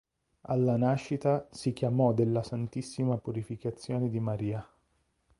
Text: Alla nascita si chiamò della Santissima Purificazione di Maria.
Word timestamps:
Alla 0.47 0.77
nascita 0.77 1.47
si 1.51 1.73
chiamò 1.73 2.11
della 2.11 2.41
Santissima 2.41 3.19
Purificazione 3.19 4.09
di 4.09 4.19
Maria. 4.19 4.67